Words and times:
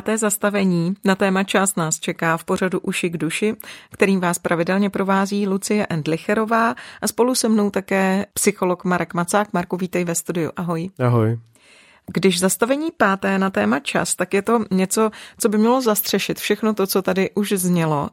Páté 0.00 0.18
zastavení 0.18 0.94
na 1.04 1.14
téma 1.14 1.44
čas 1.44 1.76
nás 1.76 2.00
čeká 2.00 2.36
v 2.36 2.44
pořadu 2.44 2.80
Uši 2.80 3.10
k 3.10 3.16
duši, 3.16 3.56
kterým 3.92 4.20
vás 4.20 4.38
pravidelně 4.38 4.90
provází 4.90 5.48
Lucie 5.48 5.86
Endlicherová 5.90 6.74
a 7.02 7.08
spolu 7.08 7.34
se 7.34 7.48
mnou 7.48 7.70
také 7.70 8.26
psycholog 8.32 8.84
Marek 8.84 9.14
Macák. 9.14 9.52
Marku, 9.52 9.76
vítej 9.76 10.04
ve 10.04 10.14
studiu. 10.14 10.50
Ahoj. 10.56 10.90
Ahoj. 11.06 11.38
Když 12.06 12.40
zastavení 12.40 12.88
páté 12.96 13.38
na 13.38 13.50
téma 13.50 13.80
čas, 13.80 14.14
tak 14.14 14.34
je 14.34 14.42
to 14.42 14.64
něco, 14.70 15.10
co 15.38 15.48
by 15.48 15.58
mělo 15.58 15.80
zastřešit 15.80 16.38
všechno 16.38 16.74
to, 16.74 16.86
co 16.86 17.02
tady 17.02 17.30
už 17.34 17.52
znělo. 17.52 18.08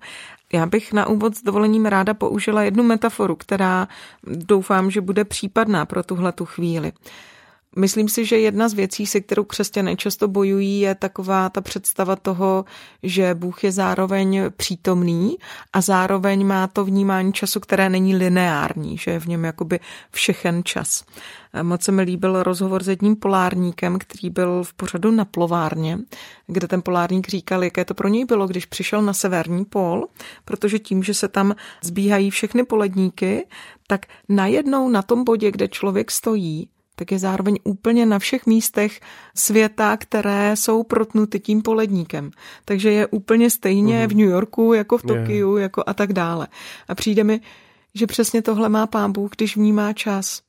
Já 0.53 0.65
bych 0.65 0.93
na 0.93 1.07
úvod 1.07 1.35
s 1.35 1.43
dovolením 1.43 1.85
ráda 1.85 2.13
použila 2.13 2.63
jednu 2.63 2.83
metaforu, 2.83 3.35
která 3.35 3.87
doufám, 4.23 4.91
že 4.91 5.01
bude 5.01 5.25
případná 5.25 5.85
pro 5.85 6.03
tuhle 6.03 6.31
tu 6.31 6.45
chvíli. 6.45 6.91
Myslím 7.77 8.09
si, 8.09 8.25
že 8.25 8.39
jedna 8.39 8.69
z 8.69 8.73
věcí, 8.73 9.05
se 9.05 9.21
kterou 9.21 9.43
křesťané 9.43 9.95
často 9.95 10.27
bojují, 10.27 10.79
je 10.79 10.95
taková 10.95 11.49
ta 11.49 11.61
představa 11.61 12.15
toho, 12.15 12.65
že 13.03 13.33
Bůh 13.33 13.63
je 13.63 13.71
zároveň 13.71 14.41
přítomný 14.57 15.35
a 15.73 15.81
zároveň 15.81 16.45
má 16.45 16.67
to 16.67 16.85
vnímání 16.85 17.33
času, 17.33 17.59
které 17.59 17.89
není 17.89 18.15
lineární, 18.15 18.97
že 18.97 19.11
je 19.11 19.19
v 19.19 19.25
něm 19.25 19.43
jakoby 19.43 19.79
všechen 20.11 20.63
čas. 20.63 21.03
Moc 21.61 21.83
se 21.83 21.91
mi 21.91 22.01
líbil 22.01 22.43
rozhovor 22.43 22.83
s 22.83 22.87
jedním 22.87 23.15
polárníkem, 23.15 23.99
který 23.99 24.29
byl 24.29 24.63
v 24.63 24.73
pořadu 24.73 25.11
na 25.11 25.25
plovárně, 25.25 25.99
kde 26.47 26.67
ten 26.67 26.81
polárník 26.81 27.27
říkal, 27.27 27.63
jaké 27.63 27.85
to 27.85 27.93
pro 27.93 28.07
něj 28.07 28.25
bylo, 28.25 28.47
když 28.47 28.65
přišel 28.65 29.01
na 29.01 29.13
severní 29.13 29.65
pól, 29.65 30.07
protože 30.45 30.79
tím, 30.79 31.03
že 31.03 31.13
se 31.13 31.27
tam 31.27 31.55
zbíhají 31.83 32.29
všechny 32.29 32.63
poledníky, 32.63 33.47
tak 33.87 34.05
najednou 34.29 34.89
na 34.89 35.01
tom 35.01 35.23
bodě, 35.23 35.51
kde 35.51 35.67
člověk 35.67 36.11
stojí, 36.11 36.69
tak 36.99 37.11
je 37.11 37.19
zároveň 37.19 37.59
úplně 37.63 38.05
na 38.05 38.19
všech 38.19 38.45
místech 38.45 38.99
světa, 39.35 39.97
které 39.97 40.55
jsou 40.55 40.83
protnuty 40.83 41.39
tím 41.39 41.61
poledníkem. 41.61 42.31
Takže 42.65 42.91
je 42.91 43.07
úplně 43.07 43.49
stejně 43.49 44.05
mm-hmm. 44.05 44.09
v 44.09 44.15
New 44.15 44.29
Yorku, 44.29 44.73
jako 44.73 44.97
v 44.97 45.01
Tokiu, 45.01 45.57
yeah. 45.57 45.61
jako 45.61 45.83
a 45.87 45.93
tak 45.93 46.13
dále. 46.13 46.47
A 46.87 46.95
přijde 46.95 47.23
mi, 47.23 47.41
že 47.93 48.07
přesně 48.07 48.41
tohle 48.41 48.69
má 48.69 48.87
pán 48.87 49.11
Bůh, 49.11 49.31
když 49.37 49.55
vnímá 49.55 49.93
čas. 49.93 50.41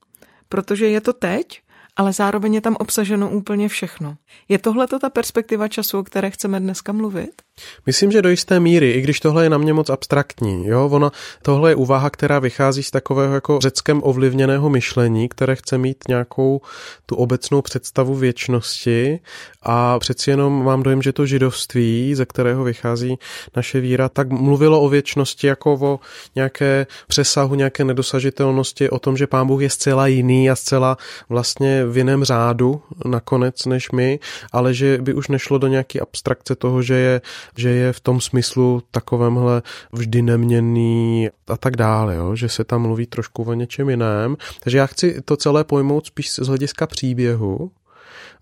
Protože 0.49 0.89
je 0.89 1.01
to 1.01 1.13
teď, 1.13 1.61
ale 1.97 2.13
zároveň 2.13 2.55
je 2.55 2.61
tam 2.61 2.77
obsaženo 2.79 3.31
úplně 3.31 3.69
všechno. 3.69 4.17
Je 4.49 4.59
tohle 4.59 4.87
ta 4.87 5.11
perspektiva 5.11 5.69
času, 5.69 5.99
o 5.99 6.03
které 6.03 6.31
chceme 6.31 6.61
dneska 6.61 6.93
mluvit? 6.93 7.43
Myslím, 7.87 8.13
že 8.13 8.23
do 8.23 8.29
jisté 8.29 8.61
míry, 8.61 8.91
i 8.91 9.01
když 9.01 9.21
tohle 9.21 9.43
je 9.43 9.51
na 9.51 9.59
mě 9.59 9.73
moc 9.73 9.91
abstraktní. 9.91 10.67
Jo? 10.67 10.89
Ona, 10.93 11.13
tohle 11.43 11.71
je 11.71 11.75
úvaha, 11.75 12.11
která 12.11 12.39
vychází 12.39 12.83
z 12.83 12.91
takového 12.91 13.35
jako 13.35 13.61
řeckém 13.61 14.01
ovlivněného 14.05 14.71
myšlení, 14.71 15.29
které 15.29 15.57
chce 15.57 15.79
mít 15.79 16.05
nějakou 16.09 16.61
tu 17.07 17.17
obecnou 17.17 17.63
představu 17.63 18.15
věčnosti 18.15 19.21
a 19.63 19.99
přeci 19.99 20.31
jenom 20.31 20.65
mám 20.65 20.83
dojem, 20.83 21.03
že 21.03 21.13
to 21.13 21.27
židovství, 21.27 22.15
ze 22.15 22.27
kterého 22.27 22.65
vychází 22.65 23.19
naše 23.57 23.81
víra, 23.81 24.09
tak 24.09 24.31
mluvilo 24.31 24.81
o 24.81 24.89
věčnosti 24.89 25.47
jako 25.47 25.79
o 25.81 26.01
nějaké 26.35 26.87
přesahu, 27.07 27.55
nějaké 27.55 27.85
nedosažitelnosti, 27.85 28.91
o 28.91 28.99
tom, 28.99 29.17
že 29.17 29.27
pán 29.27 29.47
Bůh 29.47 29.63
je 29.63 29.71
zcela 29.71 30.07
jiný 30.07 30.51
a 30.51 30.57
zcela 30.57 30.97
vlastně 31.29 31.87
v 31.87 31.97
jiném 31.97 32.25
řádu 32.25 32.83
nakonec 33.05 33.65
než 33.67 33.91
my, 33.91 34.19
ale 34.53 34.75
že 34.75 34.99
by 34.99 35.15
už 35.15 35.29
nešlo 35.29 35.59
do 35.59 35.67
nějaké 35.67 36.01
abstrakce 36.01 36.55
toho, 36.55 36.83
že 36.83 36.95
je 36.95 37.21
že 37.57 37.69
je 37.69 37.93
v 37.93 38.01
tom 38.01 38.21
smyslu 38.21 38.83
takovémhle 38.91 39.63
vždy 39.93 40.23
neměný 40.23 41.29
a 41.49 41.57
tak 41.57 41.77
dále, 41.77 42.15
jo? 42.15 42.37
že 42.37 42.49
se 42.49 42.65
tam 42.65 42.83
mluví 42.83 43.07
trošku 43.07 43.43
o 43.43 43.55
něčem 43.55 43.91
jiném. 43.91 44.37
Takže 44.61 44.79
já 44.79 44.87
chci 44.87 45.21
to 45.25 45.37
celé 45.37 45.65
pojmout 45.65 46.07
spíš 46.07 46.33
z 46.33 46.47
hlediska 46.47 46.87
příběhu, 46.87 47.71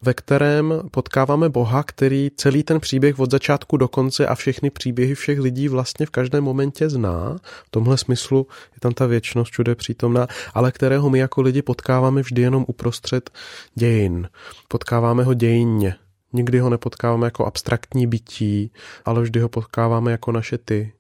ve 0.03 0.15
kterém 0.15 0.75
potkáváme 0.91 1.49
Boha, 1.49 1.83
který 1.83 2.31
celý 2.37 2.63
ten 2.63 2.81
příběh 2.81 3.19
od 3.19 3.31
začátku 3.31 3.77
do 3.77 3.89
konce 3.89 4.27
a 4.27 4.35
všechny 4.35 4.71
příběhy 4.71 5.15
všech 5.15 5.39
lidí 5.41 5.69
vlastně 5.69 6.07
v 6.07 6.11
každém 6.11 6.45
momentě 6.45 6.91
zná. 6.91 7.37
V 7.67 7.71
tomhle 7.71 7.99
smyslu 7.99 8.47
je 8.75 8.81
tam 8.81 8.93
ta 8.93 9.07
věčnost 9.07 9.53
všude 9.53 9.75
přítomná, 9.75 10.27
ale 10.55 10.73
kterého 10.73 11.11
my 11.11 11.19
jako 11.19 11.43
lidi 11.43 11.63
potkáváme 11.63 12.23
vždy 12.23 12.43
jenom 12.43 12.65
uprostřed 12.69 13.31
dějin. 13.75 14.29
Potkáváme 14.69 15.25
ho 15.25 15.35
dějinně. 15.35 15.95
Nikdy 16.37 16.59
ho 16.59 16.71
nepotkáváme 16.71 17.27
jako 17.27 17.47
abstraktní 17.47 18.07
bytí, 18.07 18.73
ale 19.05 19.23
vždy 19.23 19.41
ho 19.41 19.49
potkáváme 19.49 20.13
jako 20.13 20.33
naše 20.33 20.59
ty. 20.59 20.93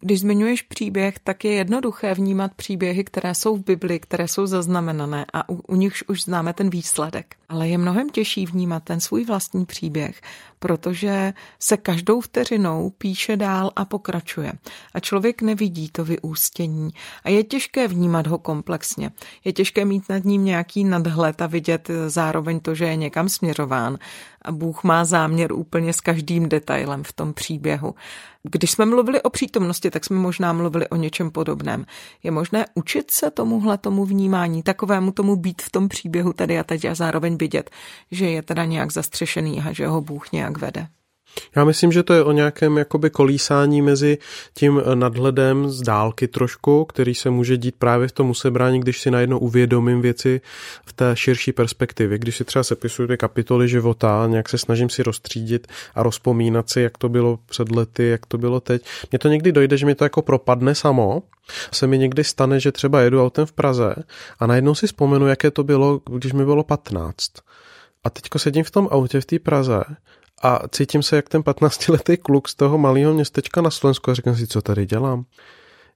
Když 0.00 0.20
zmiňuješ 0.20 0.62
příběh, 0.62 1.18
tak 1.18 1.44
je 1.44 1.52
jednoduché 1.52 2.14
vnímat 2.14 2.54
příběhy, 2.54 3.04
které 3.04 3.34
jsou 3.34 3.56
v 3.56 3.64
Bibli, 3.64 4.00
které 4.00 4.28
jsou 4.28 4.46
zaznamenané 4.46 5.26
a 5.32 5.48
u, 5.48 5.54
u 5.54 5.76
nich 5.76 6.02
už 6.08 6.24
známe 6.24 6.52
ten 6.52 6.70
výsledek. 6.70 7.36
Ale 7.48 7.68
je 7.68 7.78
mnohem 7.78 8.10
těžší 8.10 8.46
vnímat 8.46 8.82
ten 8.84 9.00
svůj 9.00 9.24
vlastní 9.24 9.66
příběh, 9.66 10.20
protože 10.60 11.32
se 11.58 11.76
každou 11.76 12.20
vteřinou 12.20 12.90
píše 12.90 13.36
dál 13.36 13.70
a 13.76 13.84
pokračuje. 13.84 14.52
A 14.94 15.00
člověk 15.00 15.42
nevidí 15.42 15.88
to 15.88 16.04
vyústění. 16.04 16.90
A 17.24 17.30
je 17.30 17.44
těžké 17.44 17.88
vnímat 17.88 18.26
ho 18.26 18.38
komplexně. 18.38 19.10
Je 19.44 19.52
těžké 19.52 19.84
mít 19.84 20.08
nad 20.08 20.24
ním 20.24 20.44
nějaký 20.44 20.84
nadhled 20.84 21.42
a 21.42 21.46
vidět 21.46 21.90
zároveň 22.06 22.60
to, 22.60 22.74
že 22.74 22.84
je 22.84 22.96
někam 22.96 23.28
směřován. 23.28 23.98
A 24.42 24.52
Bůh 24.52 24.84
má 24.84 25.04
záměr 25.04 25.52
úplně 25.52 25.92
s 25.92 26.00
každým 26.00 26.48
detailem 26.48 27.04
v 27.04 27.12
tom 27.12 27.34
příběhu. 27.34 27.94
Když 28.42 28.70
jsme 28.70 28.84
mluvili 28.84 29.22
o 29.22 29.30
přítomnosti, 29.30 29.90
tak 29.90 30.04
jsme 30.04 30.16
možná 30.16 30.52
mluvili 30.52 30.88
o 30.88 30.96
něčem 30.96 31.30
podobném. 31.30 31.86
Je 32.22 32.30
možné 32.30 32.66
učit 32.74 33.10
se 33.10 33.30
tomuhle 33.30 33.78
tomu 33.78 34.04
vnímání, 34.04 34.62
takovému 34.62 35.12
tomu 35.12 35.36
být 35.36 35.62
v 35.62 35.70
tom 35.70 35.88
příběhu 35.88 36.32
tady 36.32 36.58
a 36.58 36.64
teď 36.64 36.84
a 36.84 36.94
zároveň 36.94 37.36
vidět, 37.36 37.70
že 38.10 38.30
je 38.30 38.42
teda 38.42 38.64
nějak 38.64 38.92
zastřešený 38.92 39.62
a 39.68 39.72
že 39.72 39.86
ho 39.86 40.00
Bůh 40.00 40.32
nějak 40.32 40.49
vede. 40.58 40.86
Já 41.56 41.64
myslím, 41.64 41.92
že 41.92 42.02
to 42.02 42.12
je 42.12 42.24
o 42.24 42.32
nějakém 42.32 42.78
jakoby 42.78 43.10
kolísání 43.10 43.82
mezi 43.82 44.18
tím 44.54 44.82
nadhledem 44.94 45.70
z 45.70 45.82
dálky 45.82 46.28
trošku, 46.28 46.84
který 46.84 47.14
se 47.14 47.30
může 47.30 47.56
dít 47.56 47.74
právě 47.78 48.08
v 48.08 48.12
tom 48.12 48.30
usebrání, 48.30 48.80
když 48.80 49.00
si 49.00 49.10
najednou 49.10 49.38
uvědomím 49.38 50.00
věci 50.00 50.40
v 50.86 50.92
té 50.92 51.10
širší 51.14 51.52
perspektivě. 51.52 52.18
Když 52.18 52.36
si 52.36 52.44
třeba 52.44 52.62
sepisuju 52.62 53.08
ty 53.08 53.16
kapitoly 53.16 53.68
života, 53.68 54.26
nějak 54.26 54.48
se 54.48 54.58
snažím 54.58 54.90
si 54.90 55.02
rozstřídit 55.02 55.66
a 55.94 56.02
rozpomínat 56.02 56.70
si, 56.70 56.80
jak 56.80 56.98
to 56.98 57.08
bylo 57.08 57.38
před 57.46 57.70
lety, 57.70 58.08
jak 58.08 58.26
to 58.26 58.38
bylo 58.38 58.60
teď. 58.60 58.84
Mně 59.10 59.18
to 59.18 59.28
někdy 59.28 59.52
dojde, 59.52 59.76
že 59.76 59.86
mi 59.86 59.94
to 59.94 60.04
jako 60.04 60.22
propadne 60.22 60.74
samo, 60.74 61.22
se 61.72 61.86
mi 61.86 61.98
někdy 61.98 62.24
stane, 62.24 62.60
že 62.60 62.72
třeba 62.72 63.00
jedu 63.00 63.24
autem 63.24 63.46
v 63.46 63.52
Praze 63.52 63.94
a 64.38 64.46
najednou 64.46 64.74
si 64.74 64.86
vzpomenu, 64.86 65.26
jaké 65.26 65.50
to 65.50 65.64
bylo, 65.64 66.00
když 66.10 66.32
mi 66.32 66.44
bylo 66.44 66.64
15. 66.64 67.14
A 68.04 68.10
teďko 68.10 68.38
sedím 68.38 68.64
v 68.64 68.70
tom 68.70 68.88
autě 68.90 69.20
v 69.20 69.26
té 69.26 69.38
Praze 69.38 69.82
a 70.42 70.60
cítím 70.68 71.02
se 71.02 71.16
jak 71.16 71.28
ten 71.28 71.40
15-letý 71.40 72.16
kluk 72.16 72.48
z 72.48 72.54
toho 72.54 72.78
malého 72.78 73.14
městečka 73.14 73.62
na 73.62 73.70
Slovensku 73.70 74.10
a 74.10 74.14
říkám 74.14 74.36
si, 74.36 74.46
co 74.46 74.62
tady 74.62 74.86
dělám. 74.86 75.24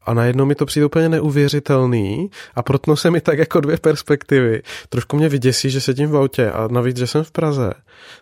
A 0.06 0.14
najednou 0.14 0.44
mi 0.44 0.54
to 0.54 0.66
přijde 0.66 0.86
úplně 0.86 1.08
neuvěřitelný 1.08 2.30
a 2.54 2.62
protnou 2.62 2.96
se 2.96 3.10
mi 3.10 3.20
tak 3.20 3.38
jako 3.38 3.60
dvě 3.60 3.76
perspektivy. 3.76 4.62
Trošku 4.88 5.16
mě 5.16 5.28
vyděsí, 5.28 5.70
že 5.70 5.80
sedím 5.80 6.10
v 6.10 6.16
autě 6.16 6.50
a 6.50 6.68
navíc, 6.68 6.96
že 6.96 7.06
jsem 7.06 7.24
v 7.24 7.30
Praze. 7.30 7.72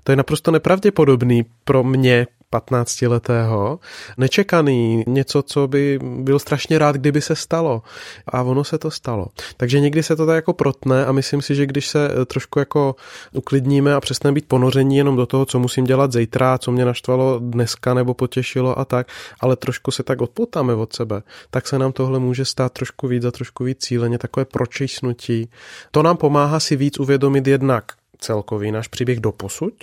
To 0.04 0.12
je 0.12 0.16
naprosto 0.16 0.50
nepravděpodobný 0.50 1.44
pro 1.64 1.84
mě, 1.84 2.26
15-letého, 2.52 3.78
nečekaný, 4.18 5.04
něco, 5.06 5.42
co 5.42 5.68
by 5.68 5.98
byl 6.02 6.38
strašně 6.38 6.78
rád, 6.78 6.96
kdyby 6.96 7.20
se 7.20 7.36
stalo. 7.36 7.82
A 8.26 8.42
ono 8.42 8.64
se 8.64 8.78
to 8.78 8.90
stalo. 8.90 9.26
Takže 9.56 9.80
někdy 9.80 10.02
se 10.02 10.16
to 10.16 10.26
tak 10.26 10.34
jako 10.34 10.52
protne 10.52 11.06
a 11.06 11.12
myslím 11.12 11.42
si, 11.42 11.54
že 11.54 11.66
když 11.66 11.88
se 11.88 12.10
eh, 12.22 12.24
trošku 12.24 12.58
jako 12.58 12.96
uklidníme 13.32 13.94
a 13.94 14.00
přestaneme 14.00 14.34
být 14.34 14.48
ponoření 14.48 14.96
jenom 14.96 15.16
do 15.16 15.26
toho, 15.26 15.46
co 15.46 15.58
musím 15.58 15.84
dělat 15.84 16.12
zítra, 16.12 16.58
co 16.58 16.72
mě 16.72 16.84
naštvalo 16.84 17.38
dneska 17.38 17.94
nebo 17.94 18.14
potěšilo 18.14 18.78
a 18.78 18.84
tak, 18.84 19.06
ale 19.40 19.56
trošku 19.56 19.90
se 19.90 20.02
tak 20.02 20.20
odpoutáme 20.20 20.74
od 20.74 20.92
sebe, 20.92 21.22
tak 21.50 21.68
se 21.68 21.78
nám 21.78 21.92
tohle 21.92 22.18
může 22.18 22.44
stát 22.44 22.72
trošku 22.72 23.08
víc 23.08 23.24
a 23.24 23.30
trošku 23.30 23.64
víc 23.64 23.78
cíleně, 23.78 24.18
takové 24.18 24.44
pročísnutí. 24.44 25.50
To 25.90 26.02
nám 26.02 26.16
pomáhá 26.16 26.60
si 26.60 26.76
víc 26.76 27.00
uvědomit 27.00 27.46
jednak 27.46 27.92
celkový 28.18 28.72
náš 28.72 28.88
příběh 28.88 29.20
do 29.20 29.32
posuť 29.32 29.74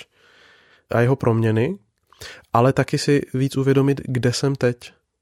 a 0.92 1.02
jeho 1.02 1.16
proměny, 1.16 1.78
ale 2.54 2.74
taky 2.74 2.98
si 2.98 3.22
víc 3.34 3.58
uvědomit, 3.58 4.02
kde 4.06 4.34
jsem 4.34 4.56
teď. 4.56 4.78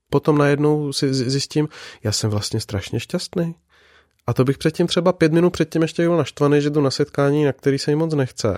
Potom 0.09 0.37
najednou 0.37 0.93
si 0.93 1.13
zjistím, 1.13 1.67
já 2.03 2.11
jsem 2.11 2.29
vlastně 2.29 2.59
strašně 2.59 2.99
šťastný. 2.99 3.55
A 4.27 4.33
to 4.33 4.43
bych 4.43 4.57
předtím 4.57 4.87
třeba 4.87 5.13
pět 5.13 5.33
minut 5.33 5.49
předtím 5.49 5.81
ještě 5.81 6.03
byl 6.03 6.17
naštvaný, 6.17 6.61
že 6.61 6.69
jdu 6.69 6.81
na 6.81 6.91
setkání, 6.91 7.45
na 7.45 7.53
který 7.53 7.79
se 7.79 7.91
mi 7.91 7.95
moc 7.95 8.13
nechce. 8.13 8.57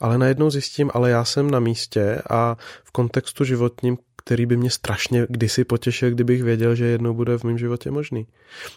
Ale 0.00 0.18
najednou 0.18 0.50
zjistím, 0.50 0.90
ale 0.94 1.10
já 1.10 1.24
jsem 1.24 1.50
na 1.50 1.60
místě 1.60 2.22
a 2.30 2.56
v 2.84 2.90
kontextu 2.90 3.44
životním, 3.44 3.98
který 4.16 4.46
by 4.46 4.56
mě 4.56 4.70
strašně 4.70 5.26
kdysi 5.28 5.64
potěšil, 5.64 6.10
kdybych 6.10 6.42
věděl, 6.42 6.74
že 6.74 6.86
jednou 6.86 7.14
bude 7.14 7.38
v 7.38 7.44
mém 7.44 7.58
životě 7.58 7.90
možný. 7.90 8.26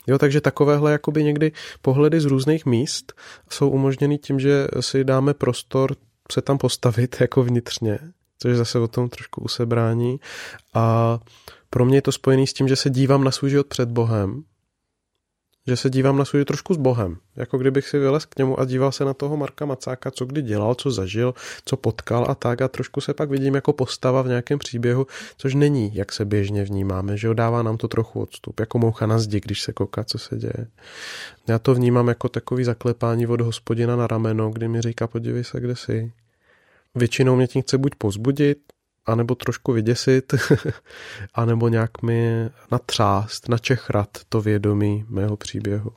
Jo, 0.07 0.18
takže 0.18 0.42
takovéhle 0.42 0.92
jakoby 0.92 1.24
někdy 1.24 1.51
pohledy 1.81 2.21
z 2.21 2.25
různých 2.25 2.65
míst 2.65 3.13
jsou 3.50 3.69
umožněny 3.69 4.18
tím, 4.18 4.39
že 4.39 4.68
si 4.80 5.04
dáme 5.04 5.33
prostor 5.33 5.95
se 6.31 6.42
tam 6.42 6.57
postavit 6.57 7.15
jako 7.21 7.44
vnitřně, 7.44 8.00
což 8.41 8.57
zase 8.57 8.79
o 8.79 8.88
tom 8.88 9.09
trošku 9.09 9.41
usebrání. 9.41 10.19
A 10.73 11.19
pro 11.69 11.85
mě 11.85 11.97
je 11.97 12.01
to 12.01 12.11
spojený 12.11 12.47
s 12.47 12.53
tím, 12.53 12.67
že 12.67 12.75
se 12.75 12.89
dívám 12.89 13.23
na 13.23 13.31
svůj 13.31 13.49
život 13.49 13.67
před 13.67 13.89
Bohem 13.89 14.43
že 15.67 15.77
se 15.77 15.89
dívám 15.89 16.17
na 16.17 16.25
svůj 16.25 16.45
trošku 16.45 16.73
s 16.73 16.77
Bohem. 16.77 17.17
Jako 17.35 17.57
kdybych 17.57 17.88
si 17.88 17.99
vylez 17.99 18.25
k 18.25 18.38
němu 18.38 18.59
a 18.59 18.65
díval 18.65 18.91
se 18.91 19.05
na 19.05 19.13
toho 19.13 19.38
Marka 19.38 19.65
Macáka, 19.65 20.11
co 20.11 20.25
kdy 20.25 20.41
dělal, 20.41 20.75
co 20.75 20.91
zažil, 20.91 21.33
co 21.65 21.77
potkal 21.77 22.25
a 22.29 22.35
tak 22.35 22.61
a 22.61 22.67
trošku 22.67 23.01
se 23.01 23.13
pak 23.13 23.29
vidím 23.29 23.55
jako 23.55 23.73
postava 23.73 24.21
v 24.21 24.27
nějakém 24.27 24.59
příběhu, 24.59 25.07
což 25.37 25.53
není, 25.55 25.95
jak 25.95 26.11
se 26.11 26.25
běžně 26.25 26.63
vnímáme, 26.63 27.17
že 27.17 27.33
dává 27.33 27.63
nám 27.63 27.77
to 27.77 27.87
trochu 27.87 28.21
odstup, 28.21 28.59
jako 28.59 28.79
moucha 28.79 29.05
na 29.05 29.19
zdi, 29.19 29.39
když 29.39 29.61
se 29.61 29.73
kouká, 29.73 30.03
co 30.03 30.17
se 30.17 30.37
děje. 30.37 30.67
Já 31.47 31.59
to 31.59 31.73
vnímám 31.73 32.07
jako 32.07 32.29
takový 32.29 32.63
zaklepání 32.63 33.27
od 33.27 33.41
hospodina 33.41 33.95
na 33.95 34.07
rameno, 34.07 34.49
kdy 34.49 34.67
mi 34.67 34.81
říká, 34.81 35.07
podívej 35.07 35.44
se, 35.44 35.59
kde 35.59 35.75
jsi. 35.75 36.11
Většinou 36.95 37.35
mě 37.35 37.47
tím 37.47 37.61
chce 37.61 37.77
buď 37.77 37.95
pozbudit, 37.95 38.57
anebo 39.05 39.35
trošku 39.35 39.73
vyděsit, 39.73 40.33
anebo 41.33 41.67
nějak 41.67 42.01
mi 42.01 42.49
natřást, 42.71 43.49
načechrat 43.49 44.09
to 44.29 44.41
vědomí 44.41 45.05
mého 45.07 45.38
příběhu. 45.38 45.91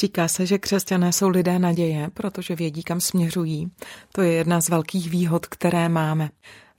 Říká 0.00 0.28
se, 0.28 0.46
že 0.46 0.58
křesťané 0.58 1.12
jsou 1.12 1.28
lidé 1.28 1.58
naděje, 1.58 2.10
protože 2.14 2.54
vědí, 2.54 2.82
kam 2.82 3.00
směřují. 3.00 3.70
To 4.12 4.22
je 4.22 4.32
jedna 4.32 4.60
z 4.60 4.68
velkých 4.68 5.10
výhod, 5.10 5.46
které 5.46 5.88
máme. 5.88 6.30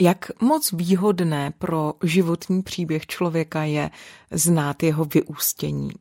Jak 0.02 0.42
moc 0.42 0.72
výhodné 0.72 1.54
pro 1.58 1.94
životní 2.04 2.64
příběh 2.64 3.08
člověka 3.08 3.64
je 3.64 3.90
znát 4.32 4.84
jeho 4.84 5.06
vyústění? 5.06 5.92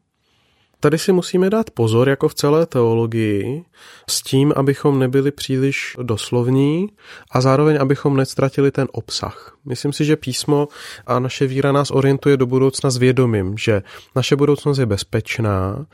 Tady 0.80 0.98
si 0.98 1.12
musíme 1.12 1.50
dát 1.50 1.70
pozor, 1.70 2.08
jako 2.08 2.28
v 2.28 2.34
celé 2.34 2.66
teologii, 2.66 3.64
s 4.08 4.22
tím, 4.22 4.52
abychom 4.56 4.98
nebyli 4.98 5.30
příliš 5.30 5.96
doslovní 6.02 6.88
a 7.30 7.40
zároveň, 7.40 7.78
abychom 7.80 8.16
nestratili 8.16 8.70
ten 8.70 8.88
obsah. 8.92 9.56
Myslím 9.64 9.92
si, 9.92 10.04
že 10.04 10.16
písmo 10.16 10.68
a 11.06 11.18
naše 11.18 11.46
víra 11.46 11.72
nás 11.72 11.90
orientuje 11.90 12.36
do 12.36 12.46
budoucna 12.46 12.90
s 12.90 12.96
vědomím, 12.96 13.58
že 13.58 13.82
naše 14.16 14.36
budoucnost 14.36 14.78
je 14.78 14.86
bezpečná, 14.86 15.86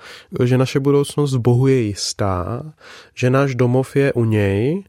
že 0.45 0.59
naše 0.59 0.81
budoucnost 0.81 1.35
v 1.35 1.39
Bohu 1.39 1.67
je 1.67 1.81
jistá, 1.81 2.63
že 3.15 3.31
náš 3.31 3.55
domov 3.55 3.97
je 3.97 4.13
u 4.13 4.25
něj 4.25 4.85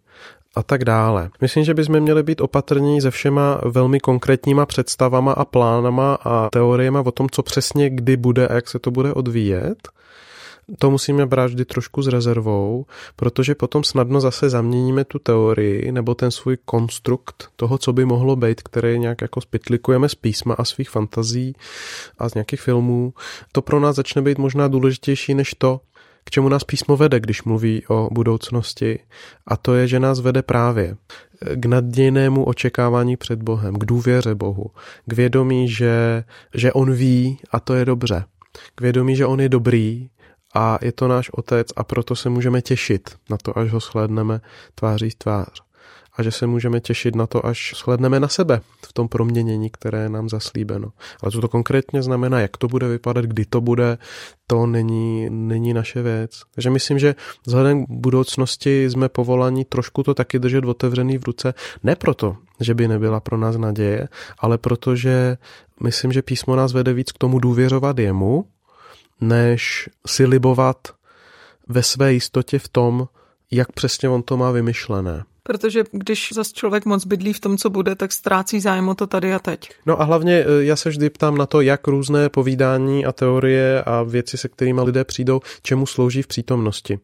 a 0.55 0.63
tak 0.63 0.85
dále. 0.85 1.29
Myslím, 1.41 1.63
že 1.63 1.73
bychom 1.73 1.99
měli 1.99 2.23
být 2.23 2.41
opatrní 2.41 3.01
se 3.01 3.11
všema 3.11 3.61
velmi 3.65 3.99
konkrétníma 3.99 4.65
představama 4.65 5.31
a 5.31 5.45
plánama 5.45 6.17
a 6.23 6.49
teoriemi 6.49 6.99
o 7.05 7.11
tom, 7.11 7.29
co 7.29 7.43
přesně 7.43 7.89
kdy 7.89 8.17
bude 8.17 8.47
a 8.47 8.53
jak 8.53 8.69
se 8.69 8.79
to 8.79 8.91
bude 8.91 9.13
odvíjet. 9.13 9.89
To 10.79 10.91
musíme 10.91 11.25
brát 11.25 11.45
vždy 11.45 11.65
trošku 11.65 12.01
s 12.01 12.07
rezervou, 12.07 12.85
protože 13.15 13.55
potom 13.55 13.83
snadno 13.83 14.21
zase 14.21 14.49
zaměníme 14.49 15.05
tu 15.05 15.19
teorii 15.19 15.91
nebo 15.91 16.15
ten 16.15 16.31
svůj 16.31 16.57
konstrukt 16.65 17.49
toho, 17.55 17.77
co 17.77 17.93
by 17.93 18.05
mohlo 18.05 18.35
být, 18.35 18.61
který 18.61 18.99
nějak 18.99 19.21
jako 19.21 19.41
spitlikujeme 19.41 20.09
z 20.09 20.15
písma 20.15 20.55
a 20.57 20.63
svých 20.63 20.89
fantazí 20.89 21.55
a 22.19 22.29
z 22.29 22.33
nějakých 22.33 22.61
filmů. 22.61 23.13
To 23.51 23.61
pro 23.61 23.79
nás 23.79 23.95
začne 23.95 24.21
být 24.21 24.37
možná 24.37 24.67
důležitější 24.67 25.33
než 25.33 25.53
to, 25.57 25.81
k 26.25 26.29
čemu 26.29 26.49
nás 26.49 26.63
písmo 26.63 26.97
vede, 26.97 27.19
když 27.19 27.43
mluví 27.43 27.83
o 27.89 28.09
budoucnosti. 28.11 28.99
A 29.47 29.57
to 29.57 29.75
je, 29.75 29.87
že 29.87 29.99
nás 29.99 30.19
vede 30.19 30.41
právě 30.41 30.97
k 31.55 31.65
nadějnému 31.65 32.43
očekávání 32.43 33.17
před 33.17 33.43
Bohem, 33.43 33.75
k 33.75 33.85
důvěře 33.85 34.35
Bohu, 34.35 34.71
k 35.05 35.13
vědomí, 35.13 35.69
že, 35.69 36.23
že 36.53 36.73
On 36.73 36.93
ví 36.93 37.39
a 37.51 37.59
to 37.59 37.73
je 37.73 37.85
dobře. 37.85 38.25
K 38.75 38.81
vědomí, 38.81 39.15
že 39.15 39.25
On 39.25 39.41
je 39.41 39.49
dobrý 39.49 40.09
a 40.53 40.77
je 40.81 40.91
to 40.91 41.07
náš 41.07 41.29
otec 41.29 41.67
a 41.75 41.83
proto 41.83 42.15
se 42.15 42.29
můžeme 42.29 42.61
těšit 42.61 43.15
na 43.29 43.37
to, 43.37 43.57
až 43.57 43.71
ho 43.71 43.79
shlédneme 43.79 44.41
tváří 44.75 45.09
v 45.09 45.15
tvář 45.15 45.65
a 46.17 46.23
že 46.23 46.31
se 46.31 46.47
můžeme 46.47 46.79
těšit 46.79 47.15
na 47.15 47.27
to, 47.27 47.45
až 47.45 47.73
shledneme 47.75 48.19
na 48.19 48.27
sebe 48.27 48.61
v 48.85 48.93
tom 48.93 49.07
proměnění, 49.07 49.69
které 49.69 50.01
je 50.01 50.09
nám 50.09 50.29
zaslíbeno. 50.29 50.91
Ale 51.23 51.31
co 51.31 51.41
to 51.41 51.47
konkrétně 51.47 52.03
znamená, 52.03 52.39
jak 52.39 52.57
to 52.57 52.67
bude 52.67 52.87
vypadat, 52.87 53.25
kdy 53.25 53.45
to 53.45 53.61
bude, 53.61 53.97
to 54.47 54.65
není, 54.65 55.29
není 55.29 55.73
naše 55.73 56.01
věc. 56.01 56.41
Takže 56.55 56.69
myslím, 56.69 56.99
že 56.99 57.15
vzhledem 57.45 57.85
k 57.85 57.89
budoucnosti 57.89 58.89
jsme 58.89 59.09
povolaní 59.09 59.65
trošku 59.65 60.03
to 60.03 60.13
taky 60.13 60.39
držet 60.39 60.65
otevřený 60.65 61.17
v 61.17 61.23
ruce. 61.23 61.53
Ne 61.83 61.95
proto, 61.95 62.37
že 62.59 62.73
by 62.73 62.87
nebyla 62.87 63.19
pro 63.19 63.37
nás 63.37 63.57
naděje, 63.57 64.07
ale 64.39 64.57
protože 64.57 65.37
myslím, 65.83 66.11
že 66.11 66.21
písmo 66.21 66.55
nás 66.55 66.73
vede 66.73 66.93
víc 66.93 67.11
k 67.11 67.17
tomu 67.17 67.39
důvěřovat 67.39 67.99
jemu, 67.99 68.45
než 69.21 69.89
si 70.07 70.25
libovat 70.25 70.77
ve 71.67 71.83
své 71.83 72.13
jistotě 72.13 72.59
v 72.59 72.67
tom, 72.67 73.07
jak 73.51 73.71
přesně 73.71 74.09
on 74.09 74.23
to 74.23 74.37
má 74.37 74.51
vymyšlené. 74.51 75.23
Protože 75.47 75.83
když 75.91 76.29
zase 76.33 76.53
člověk 76.53 76.85
moc 76.85 77.05
bydlí 77.05 77.33
v 77.33 77.39
tom, 77.39 77.57
co 77.57 77.69
bude, 77.69 77.95
tak 77.95 78.11
ztrácí 78.11 78.59
zájem 78.59 78.89
o 78.89 78.95
to 78.95 79.07
tady 79.07 79.33
a 79.33 79.39
teď. 79.39 79.69
No 79.85 80.01
a 80.01 80.03
hlavně 80.03 80.33
e, 80.33 80.63
já 80.63 80.75
se 80.75 80.89
vždy 80.89 81.09
ptám 81.09 81.37
na 81.37 81.45
to, 81.45 81.61
jak 81.61 81.87
různé 81.87 82.29
povídání 82.29 83.05
a 83.05 83.11
teorie 83.11 83.83
a 83.83 84.03
věci, 84.03 84.37
se 84.37 84.49
kterými 84.49 84.81
lidé 84.81 85.03
přijdou, 85.03 85.41
čemu 85.61 85.85
slouží 85.85 86.21
v 86.21 86.27
přítomnosti. 86.27 86.99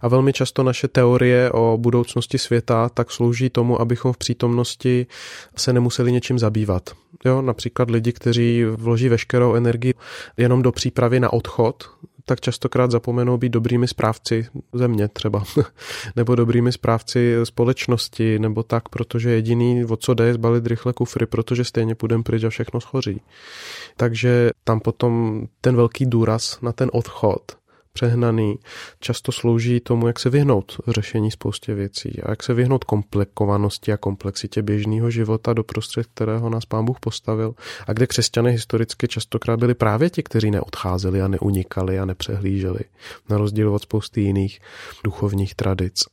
A 0.00 0.08
velmi 0.08 0.32
často 0.32 0.62
naše 0.62 0.88
teorie 0.88 1.50
o 1.50 1.78
budoucnosti 1.78 2.38
světa 2.38 2.88
tak 2.88 3.10
slouží 3.10 3.50
tomu, 3.50 3.80
abychom 3.80 4.12
v 4.12 4.18
přítomnosti 4.18 5.06
se 5.56 5.72
nemuseli 5.72 6.12
něčím 6.12 6.38
zabývat. 6.38 6.90
Jo, 7.24 7.42
například 7.42 7.90
lidi, 7.90 8.12
kteří 8.12 8.64
vloží 8.64 9.08
veškerou 9.08 9.54
energii 9.54 9.94
jenom 10.36 10.62
do 10.62 10.72
přípravy 10.72 11.20
na 11.20 11.32
odchod, 11.32 11.90
tak 12.28 12.40
častokrát 12.40 12.90
zapomenou 12.90 13.36
být 13.36 13.52
dobrými 13.52 13.88
správci 13.88 14.46
země 14.72 15.08
třeba, 15.08 15.44
nebo 16.16 16.34
dobrými 16.34 16.72
správci 16.72 17.36
společnosti, 17.44 18.38
nebo 18.38 18.62
tak, 18.62 18.88
protože 18.88 19.30
jediný, 19.30 19.84
o 19.84 19.96
co 19.96 20.14
jde, 20.14 20.26
je 20.26 20.34
zbalit 20.34 20.66
rychle 20.66 20.92
kufry, 20.92 21.26
protože 21.26 21.64
stejně 21.64 21.94
půjdeme 21.94 22.22
pryč 22.22 22.44
a 22.44 22.50
všechno 22.50 22.80
schoří. 22.80 23.20
Takže 23.96 24.50
tam 24.64 24.80
potom 24.80 25.42
ten 25.60 25.76
velký 25.76 26.06
důraz 26.06 26.60
na 26.60 26.72
ten 26.72 26.90
odchod 26.92 27.58
přehnaný, 27.92 28.58
často 29.00 29.32
slouží 29.32 29.80
tomu, 29.80 30.06
jak 30.06 30.18
se 30.18 30.30
vyhnout 30.30 30.76
řešení 30.88 31.30
spoustě 31.30 31.74
věcí 31.74 32.22
a 32.22 32.30
jak 32.30 32.42
se 32.42 32.54
vyhnout 32.54 32.84
komplikovanosti 32.84 33.92
a 33.92 33.96
komplexitě 33.96 34.62
běžného 34.62 35.10
života 35.10 35.52
do 35.52 35.64
prostřed, 35.64 36.06
kterého 36.06 36.50
nás 36.50 36.64
pán 36.64 36.84
Bůh 36.84 37.00
postavil 37.00 37.54
a 37.86 37.92
kde 37.92 38.06
křesťané 38.06 38.50
historicky 38.50 39.08
častokrát 39.08 39.58
byli 39.58 39.74
právě 39.74 40.10
ti, 40.10 40.22
kteří 40.22 40.50
neodcházeli 40.50 41.22
a 41.22 41.28
neunikali 41.28 41.98
a 41.98 42.04
nepřehlíželi, 42.04 42.80
na 43.28 43.38
rozdíl 43.38 43.74
od 43.74 43.82
spousty 43.82 44.20
jiných 44.20 44.60
duchovních 45.04 45.54
tradic. 45.54 46.04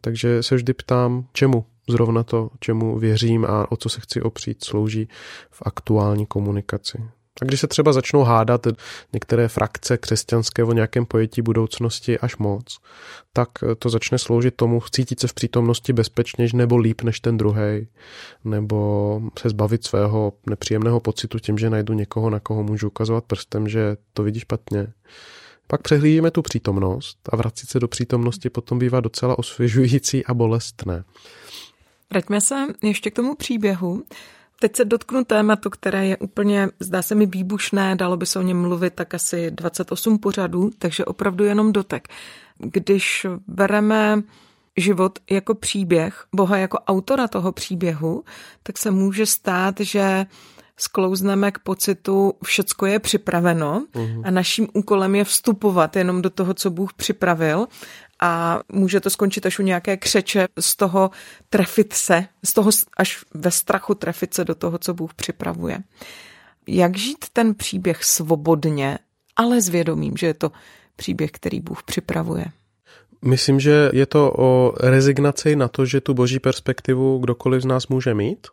Takže 0.00 0.42
se 0.42 0.54
vždy 0.54 0.74
ptám, 0.74 1.26
čemu 1.32 1.64
zrovna 1.88 2.22
to, 2.22 2.50
čemu 2.60 2.98
věřím 2.98 3.44
a 3.44 3.72
o 3.72 3.76
co 3.76 3.88
se 3.88 4.00
chci 4.00 4.22
opřít, 4.22 4.64
slouží 4.64 5.08
v 5.50 5.62
aktuální 5.66 6.26
komunikaci. 6.26 6.98
A 7.42 7.44
když 7.44 7.60
se 7.60 7.66
třeba 7.66 7.92
začnou 7.92 8.22
hádat 8.22 8.66
některé 9.12 9.48
frakce 9.48 9.98
křesťanské 9.98 10.64
o 10.64 10.72
nějakém 10.72 11.06
pojetí 11.06 11.42
budoucnosti 11.42 12.18
až 12.18 12.36
moc, 12.36 12.78
tak 13.32 13.48
to 13.78 13.88
začne 13.88 14.18
sloužit 14.18 14.56
tomu 14.56 14.82
cítit 14.90 15.20
se 15.20 15.28
v 15.28 15.34
přítomnosti 15.34 15.92
bezpečněž 15.92 16.52
nebo 16.52 16.76
líp 16.76 17.02
než 17.02 17.20
ten 17.20 17.36
druhý, 17.36 17.88
nebo 18.44 19.20
se 19.38 19.48
zbavit 19.48 19.84
svého 19.84 20.32
nepříjemného 20.46 21.00
pocitu 21.00 21.38
tím, 21.38 21.58
že 21.58 21.70
najdu 21.70 21.92
někoho, 21.92 22.30
na 22.30 22.40
koho 22.40 22.62
můžu 22.62 22.86
ukazovat 22.86 23.24
prstem, 23.24 23.68
že 23.68 23.96
to 24.12 24.22
vidí 24.22 24.40
špatně. 24.40 24.92
Pak 25.66 25.82
přehlížíme 25.82 26.30
tu 26.30 26.42
přítomnost 26.42 27.18
a 27.32 27.36
vracet 27.36 27.70
se 27.70 27.80
do 27.80 27.88
přítomnosti 27.88 28.50
potom 28.50 28.78
bývá 28.78 29.00
docela 29.00 29.38
osvěžující 29.38 30.26
a 30.26 30.34
bolestné. 30.34 31.04
Vraťme 32.10 32.40
se 32.40 32.66
ještě 32.82 33.10
k 33.10 33.14
tomu 33.14 33.34
příběhu. 33.34 34.02
Teď 34.60 34.76
se 34.76 34.84
dotknu 34.84 35.24
tématu, 35.24 35.70
které 35.70 36.06
je 36.06 36.16
úplně, 36.16 36.68
zdá 36.80 37.02
se 37.02 37.14
mi 37.14 37.26
výbušné, 37.26 37.96
dalo 37.96 38.16
by 38.16 38.26
se 38.26 38.38
o 38.38 38.42
něm 38.42 38.60
mluvit 38.60 38.94
tak 38.94 39.14
asi 39.14 39.50
28 39.50 40.18
pořadů, 40.18 40.70
takže 40.78 41.04
opravdu 41.04 41.44
jenom 41.44 41.72
dotek. 41.72 42.08
Když 42.58 43.26
bereme 43.46 44.22
život 44.76 45.18
jako 45.30 45.54
příběh, 45.54 46.24
Boha 46.34 46.56
jako 46.56 46.78
autora 46.78 47.28
toho 47.28 47.52
příběhu, 47.52 48.24
tak 48.62 48.78
se 48.78 48.90
může 48.90 49.26
stát, 49.26 49.80
že 49.80 50.26
sklouzneme 50.76 51.52
k 51.52 51.58
pocitu, 51.58 52.34
všecko 52.44 52.86
je 52.86 52.98
připraveno 52.98 53.86
uh-huh. 53.94 54.22
a 54.24 54.30
naším 54.30 54.68
úkolem 54.72 55.14
je 55.14 55.24
vstupovat 55.24 55.96
jenom 55.96 56.22
do 56.22 56.30
toho, 56.30 56.54
co 56.54 56.70
Bůh 56.70 56.92
připravil 56.92 57.66
a 58.22 58.60
může 58.72 59.00
to 59.00 59.10
skončit 59.10 59.46
až 59.46 59.58
u 59.58 59.62
nějaké 59.62 59.96
křeče 59.96 60.48
z 60.60 60.76
toho 60.76 61.10
trefit 61.48 61.92
se, 61.92 62.26
z 62.44 62.52
toho 62.52 62.70
až 62.96 63.24
ve 63.34 63.50
strachu 63.50 63.94
trefit 63.94 64.34
se 64.34 64.44
do 64.44 64.54
toho, 64.54 64.78
co 64.78 64.94
Bůh 64.94 65.14
připravuje. 65.14 65.78
Jak 66.66 66.96
žít 66.96 67.24
ten 67.32 67.54
příběh 67.54 68.04
svobodně, 68.04 68.98
ale 69.36 69.60
s 69.60 69.68
vědomím, 69.68 70.16
že 70.16 70.26
je 70.26 70.34
to 70.34 70.52
příběh, 70.96 71.30
který 71.30 71.60
Bůh 71.60 71.82
připravuje? 71.82 72.44
Myslím, 73.24 73.60
že 73.60 73.90
je 73.92 74.06
to 74.06 74.32
o 74.38 74.74
rezignaci 74.80 75.56
na 75.56 75.68
to, 75.68 75.86
že 75.86 76.00
tu 76.00 76.14
boží 76.14 76.38
perspektivu 76.38 77.18
kdokoliv 77.18 77.62
z 77.62 77.66
nás 77.66 77.88
může 77.88 78.14
mít, 78.14 78.46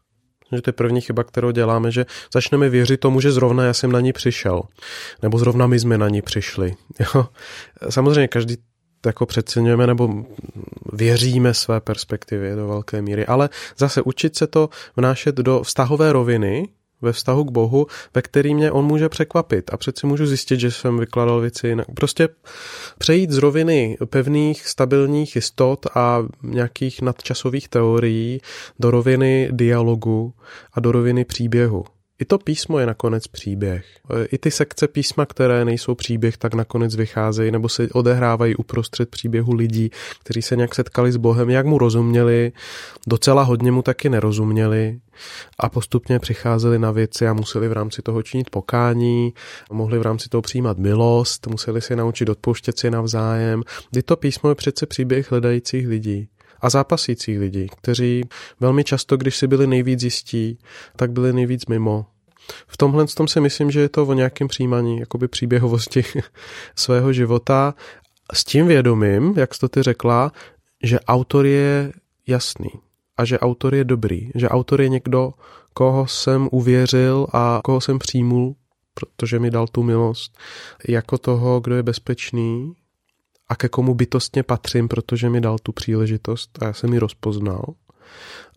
Že 0.55 0.61
to 0.61 0.69
je 0.69 0.73
první 0.73 1.01
chyba, 1.01 1.23
kterou 1.23 1.51
děláme, 1.51 1.91
že 1.91 2.05
začneme 2.33 2.69
věřit 2.69 2.99
tomu, 2.99 3.21
že 3.21 3.31
zrovna 3.31 3.63
já 3.63 3.73
jsem 3.73 3.91
na 3.91 3.99
ní 3.99 4.13
přišel. 4.13 4.61
Nebo 5.21 5.37
zrovna 5.37 5.67
my 5.67 5.79
jsme 5.79 5.97
na 5.97 6.09
ní 6.09 6.21
přišli. 6.21 6.75
Jo? 6.99 7.25
Samozřejmě 7.89 8.27
každý 8.27 8.57
jako 9.05 9.25
přeceňujeme 9.25 9.87
nebo 9.87 10.25
věříme 10.93 11.53
své 11.53 11.79
perspektivě 11.79 12.55
do 12.55 12.67
velké 12.67 13.01
míry, 13.01 13.25
ale 13.25 13.49
zase 13.77 14.01
učit 14.01 14.35
se 14.35 14.47
to 14.47 14.69
vnášet 14.97 15.35
do 15.35 15.63
vztahové 15.63 16.13
roviny, 16.13 16.67
ve 17.03 17.11
vztahu 17.11 17.43
k 17.43 17.51
Bohu, 17.51 17.87
ve 18.13 18.21
který 18.21 18.55
mě 18.55 18.71
on 18.71 18.85
může 18.85 19.09
překvapit. 19.09 19.73
A 19.73 19.77
přeci 19.77 20.07
můžu 20.07 20.25
zjistit, 20.25 20.59
že 20.59 20.71
jsem 20.71 20.99
vykladal 20.99 21.41
věci 21.41 21.67
jinak. 21.67 21.87
Prostě 21.95 22.29
přejít 22.97 23.31
z 23.31 23.37
roviny 23.37 23.97
pevných, 24.05 24.67
stabilních 24.67 25.35
jistot 25.35 25.85
a 25.95 26.23
nějakých 26.43 27.01
nadčasových 27.01 27.69
teorií 27.69 28.41
do 28.79 28.91
roviny 28.91 29.49
dialogu 29.51 30.33
a 30.73 30.79
do 30.79 30.91
roviny 30.91 31.25
příběhu. 31.25 31.85
I 32.23 32.25
to 32.25 32.37
písmo 32.37 32.79
je 32.79 32.85
nakonec 32.85 33.27
příběh. 33.27 33.85
I 34.31 34.37
ty 34.37 34.51
sekce 34.51 34.87
písma, 34.87 35.25
které 35.25 35.65
nejsou 35.65 35.95
příběh, 35.95 36.37
tak 36.37 36.53
nakonec 36.53 36.95
vycházejí 36.95 37.51
nebo 37.51 37.69
se 37.69 37.87
odehrávají 37.93 38.55
uprostřed 38.55 39.09
příběhu 39.09 39.53
lidí, 39.53 39.89
kteří 40.19 40.41
se 40.41 40.55
nějak 40.55 40.75
setkali 40.75 41.11
s 41.11 41.17
Bohem, 41.17 41.49
jak 41.49 41.65
mu 41.65 41.77
rozuměli, 41.77 42.51
docela 43.07 43.43
hodně 43.43 43.71
mu 43.71 43.81
taky 43.81 44.09
nerozuměli 44.09 44.99
a 45.59 45.69
postupně 45.69 46.19
přicházeli 46.19 46.79
na 46.79 46.91
věci 46.91 47.27
a 47.27 47.33
museli 47.33 47.67
v 47.67 47.73
rámci 47.73 48.01
toho 48.01 48.23
činit 48.23 48.49
pokání, 48.49 49.33
mohli 49.71 49.99
v 49.99 50.01
rámci 50.01 50.29
toho 50.29 50.41
přijímat 50.41 50.77
milost, 50.77 51.47
museli 51.47 51.81
si 51.81 51.95
naučit 51.95 52.29
odpouštět 52.29 52.79
si 52.79 52.91
navzájem. 52.91 53.63
Kdy 53.91 54.03
to 54.03 54.15
písmo 54.15 54.49
je 54.49 54.55
přece 54.55 54.85
příběh 54.85 55.31
hledajících 55.31 55.87
lidí 55.87 56.27
a 56.61 56.69
zápasících 56.69 57.39
lidí, 57.39 57.67
kteří 57.81 58.23
velmi 58.59 58.83
často, 58.83 59.17
když 59.17 59.37
si 59.37 59.47
byli 59.47 59.67
nejvíc 59.67 60.03
jistí, 60.03 60.57
tak 60.95 61.11
byli 61.11 61.33
nejvíc 61.33 61.65
mimo. 61.65 62.05
V 62.67 62.77
tomhle 62.77 63.07
tom 63.07 63.27
si 63.27 63.39
myslím, 63.39 63.71
že 63.71 63.79
je 63.79 63.89
to 63.89 64.05
o 64.05 64.13
nějakém 64.13 64.47
přijímání 64.47 64.99
jakoby 64.99 65.27
příběhovosti 65.27 66.03
svého 66.75 67.13
života 67.13 67.73
s 68.33 68.43
tím 68.43 68.67
vědomím, 68.67 69.33
jak 69.37 69.53
jsi 69.53 69.59
to 69.59 69.69
ty 69.69 69.83
řekla, 69.83 70.31
že 70.83 70.99
autor 70.99 71.45
je 71.45 71.93
jasný 72.27 72.71
a 73.17 73.25
že 73.25 73.39
autor 73.39 73.75
je 73.75 73.83
dobrý, 73.83 74.29
že 74.35 74.49
autor 74.49 74.81
je 74.81 74.89
někdo, 74.89 75.33
koho 75.73 76.07
jsem 76.07 76.49
uvěřil 76.51 77.27
a 77.33 77.61
koho 77.63 77.81
jsem 77.81 77.99
přijmul, 77.99 78.55
protože 78.93 79.39
mi 79.39 79.51
dal 79.51 79.67
tu 79.67 79.83
milost, 79.83 80.37
jako 80.87 81.17
toho, 81.17 81.59
kdo 81.59 81.75
je 81.75 81.83
bezpečný, 81.83 82.73
a 83.49 83.55
ke 83.55 83.69
komu 83.69 83.93
bytostně 83.93 84.43
patřím, 84.43 84.87
protože 84.87 85.29
mi 85.29 85.41
dal 85.41 85.57
tu 85.59 85.71
příležitost 85.71 86.57
a 86.61 86.65
já 86.65 86.73
jsem 86.73 86.93
ji 86.93 86.99
rozpoznal. 86.99 87.63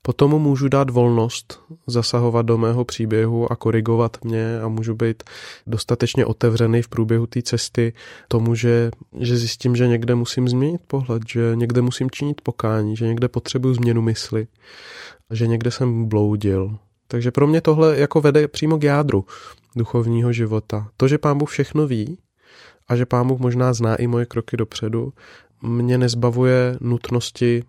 Potom 0.02 0.30
můžu 0.30 0.68
dát 0.68 0.90
volnost 0.90 1.60
zasahovat 1.86 2.46
do 2.46 2.58
mého 2.58 2.84
příběhu 2.84 3.52
a 3.52 3.56
korigovat 3.56 4.24
mě 4.24 4.60
a 4.60 4.68
můžu 4.68 4.94
být 4.94 5.22
dostatečně 5.66 6.26
otevřený 6.26 6.82
v 6.82 6.88
průběhu 6.88 7.26
té 7.26 7.42
cesty 7.42 7.92
tomu, 8.28 8.54
že, 8.54 8.90
že 9.20 9.36
zjistím, 9.36 9.76
že 9.76 9.88
někde 9.88 10.14
musím 10.14 10.48
změnit 10.48 10.80
pohled, 10.86 11.22
že 11.28 11.52
někde 11.54 11.82
musím 11.82 12.10
činit 12.10 12.40
pokání, 12.40 12.96
že 12.96 13.06
někde 13.06 13.28
potřebuju 13.28 13.74
změnu 13.74 14.02
mysli, 14.02 14.46
že 15.30 15.46
někde 15.46 15.70
jsem 15.70 16.04
bloudil. 16.04 16.78
Takže 17.08 17.30
pro 17.30 17.46
mě 17.46 17.60
tohle 17.60 17.98
jako 17.98 18.20
vede 18.20 18.48
přímo 18.48 18.78
k 18.78 18.82
jádru 18.82 19.24
duchovního 19.76 20.32
života. 20.32 20.88
To, 20.96 21.08
že 21.08 21.18
pán 21.18 21.38
Bůh 21.38 21.50
všechno 21.50 21.86
ví, 21.86 22.18
a 22.88 22.96
že 22.96 23.06
pán 23.06 23.28
Bůh 23.28 23.40
možná 23.40 23.72
zná 23.72 23.96
i 23.96 24.06
moje 24.06 24.26
kroky 24.26 24.56
dopředu, 24.56 25.12
mě 25.62 25.98
nezbavuje 25.98 26.76
nutnosti 26.80 27.64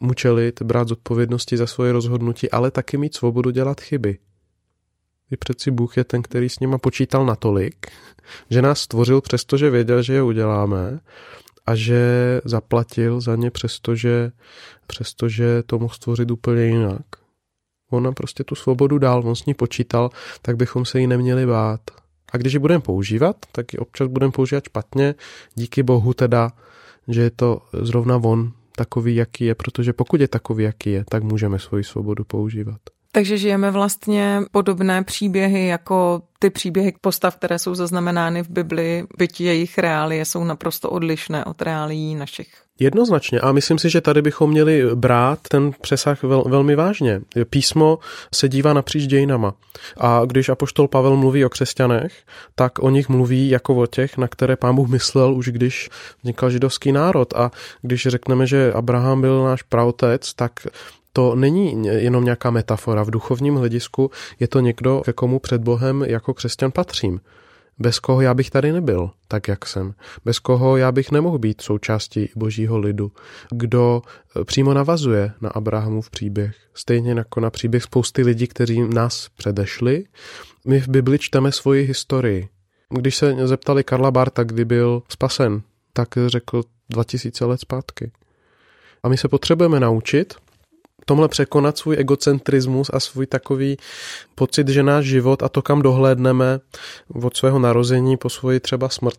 mu 0.00 0.14
čelit, 0.14 0.62
brát 0.62 0.88
zodpovědnosti 0.88 1.56
za 1.56 1.66
svoje 1.66 1.92
rozhodnutí, 1.92 2.50
ale 2.50 2.70
taky 2.70 2.96
mít 2.96 3.14
svobodu 3.14 3.50
dělat 3.50 3.80
chyby. 3.80 4.18
I 5.30 5.36
přeci 5.36 5.70
Bůh 5.70 5.96
je 5.96 6.04
ten, 6.04 6.22
který 6.22 6.48
s 6.48 6.60
nima 6.60 6.78
počítal 6.78 7.26
natolik, 7.26 7.86
že 8.50 8.62
nás 8.62 8.80
stvořil 8.80 9.20
přestože 9.20 9.70
věděl, 9.70 10.02
že 10.02 10.14
je 10.14 10.22
uděláme 10.22 11.00
a 11.66 11.74
že 11.74 12.40
zaplatil 12.44 13.20
za 13.20 13.36
ně 13.36 13.50
přestože, 13.50 14.32
přestože 14.86 15.62
to 15.62 15.78
mohl 15.78 15.94
stvořit 15.94 16.30
úplně 16.30 16.64
jinak. 16.64 17.02
On 17.90 18.02
nám 18.02 18.14
prostě 18.14 18.44
tu 18.44 18.54
svobodu 18.54 18.98
dal, 18.98 19.22
on 19.26 19.36
s 19.36 19.46
ní 19.46 19.54
počítal, 19.54 20.10
tak 20.42 20.56
bychom 20.56 20.84
se 20.84 21.00
jí 21.00 21.06
neměli 21.06 21.46
bát. 21.46 21.80
A 22.32 22.36
když 22.36 22.52
ji 22.52 22.58
budeme 22.58 22.80
používat, 22.80 23.36
tak 23.52 23.72
ji 23.72 23.78
občas 23.78 24.08
budeme 24.08 24.32
používat 24.32 24.64
špatně. 24.64 25.14
Díky 25.54 25.82
bohu 25.82 26.14
teda, 26.14 26.52
že 27.08 27.22
je 27.22 27.30
to 27.30 27.62
zrovna 27.72 28.16
on 28.16 28.52
takový, 28.80 29.14
jaký 29.14 29.44
je, 29.44 29.54
protože 29.54 29.92
pokud 29.92 30.20
je 30.20 30.28
takový, 30.28 30.64
jaký 30.64 30.90
je, 30.90 31.04
tak 31.04 31.22
můžeme 31.22 31.58
svoji 31.58 31.84
svobodu 31.84 32.24
používat. 32.24 32.80
Takže 33.12 33.38
žijeme 33.38 33.70
vlastně 33.70 34.40
podobné 34.50 35.04
příběhy 35.04 35.66
jako 35.66 36.22
ty 36.38 36.50
příběhy 36.50 36.94
postav, 37.00 37.36
které 37.36 37.58
jsou 37.58 37.74
zaznamenány 37.74 38.42
v 38.42 38.48
Bibli, 38.48 39.04
byť 39.18 39.40
jejich 39.40 39.78
reálie 39.78 40.24
jsou 40.24 40.44
naprosto 40.44 40.90
odlišné 40.90 41.44
od 41.44 41.62
reálií 41.62 42.14
našich. 42.14 42.48
Jednoznačně 42.82 43.40
a 43.40 43.52
myslím 43.52 43.78
si, 43.78 43.90
že 43.90 44.00
tady 44.00 44.22
bychom 44.22 44.50
měli 44.50 44.94
brát 44.94 45.38
ten 45.48 45.72
přesah 45.80 46.22
vel, 46.22 46.44
velmi 46.48 46.76
vážně. 46.76 47.20
Písmo 47.50 47.98
se 48.34 48.48
dívá 48.48 48.72
napříč 48.72 49.06
dějinama 49.06 49.54
a 49.96 50.22
když 50.26 50.48
apoštol 50.48 50.88
Pavel 50.88 51.16
mluví 51.16 51.44
o 51.44 51.48
křesťanech, 51.48 52.12
tak 52.54 52.78
o 52.78 52.90
nich 52.90 53.08
mluví 53.08 53.48
jako 53.48 53.74
o 53.74 53.86
těch, 53.86 54.18
na 54.18 54.28
které 54.28 54.56
pán 54.56 54.74
Bůh 54.74 54.88
myslel 54.88 55.34
už 55.34 55.48
když 55.48 55.90
vznikal 56.22 56.50
židovský 56.50 56.92
národ 56.92 57.34
a 57.34 57.50
když 57.82 58.06
řekneme, 58.06 58.46
že 58.46 58.72
Abraham 58.72 59.20
byl 59.20 59.44
náš 59.44 59.62
pravotec, 59.62 60.34
tak 60.34 60.52
to 61.12 61.34
není 61.34 61.86
jenom 61.86 62.24
nějaká 62.24 62.50
metafora. 62.50 63.02
V 63.02 63.10
duchovním 63.10 63.54
hledisku 63.54 64.10
je 64.40 64.48
to 64.48 64.60
někdo, 64.60 65.02
ke 65.04 65.12
komu 65.12 65.38
před 65.38 65.62
Bohem 65.62 66.02
jako 66.02 66.34
křesťan 66.34 66.70
patřím. 66.70 67.20
Bez 67.78 67.98
koho 67.98 68.20
já 68.20 68.34
bych 68.34 68.50
tady 68.50 68.72
nebyl, 68.72 69.10
tak 69.28 69.48
jak 69.48 69.66
jsem. 69.66 69.94
Bez 70.24 70.38
koho 70.38 70.76
já 70.76 70.92
bych 70.92 71.10
nemohl 71.10 71.38
být 71.38 71.60
součástí 71.60 72.28
božího 72.36 72.78
lidu. 72.78 73.12
Kdo 73.50 74.02
eh, 74.36 74.44
přímo 74.44 74.74
navazuje 74.74 75.32
na 75.40 75.50
Abrahamův 75.50 76.10
příběh. 76.10 76.56
Stejně 76.74 77.12
jako 77.12 77.40
na 77.40 77.50
příběh 77.50 77.82
spousty 77.82 78.22
lidí, 78.22 78.46
kteří 78.46 78.80
nás 78.80 79.28
předešli. 79.36 80.04
My 80.66 80.80
v 80.80 80.88
Bibli 80.88 81.18
čteme 81.18 81.52
svoji 81.52 81.84
historii. 81.84 82.48
Když 82.88 83.16
se 83.16 83.36
zeptali 83.46 83.84
Karla 83.84 84.10
Barta, 84.10 84.44
kdy 84.44 84.64
byl 84.64 85.02
spasen, 85.08 85.62
tak 85.92 86.08
řekl 86.26 86.62
2000 86.90 87.44
let 87.44 87.60
zpátky. 87.60 88.10
A 89.02 89.08
my 89.08 89.16
se 89.16 89.28
potřebujeme 89.28 89.80
naučit 89.80 90.34
tomhle 91.04 91.28
překonat 91.28 91.78
svůj 91.78 91.96
egocentrismus 91.98 92.90
a 92.92 93.00
svůj 93.00 93.26
takový 93.26 93.76
pocit, 94.34 94.68
že 94.68 94.82
náš 94.82 95.04
život 95.04 95.42
a 95.42 95.48
to, 95.48 95.62
kam 95.62 95.82
dohlédneme 95.82 96.60
od 97.22 97.36
svého 97.36 97.58
narození 97.58 98.16
po 98.16 98.28
svoji 98.28 98.60
třeba 98.60 98.88
smrt 98.88 99.18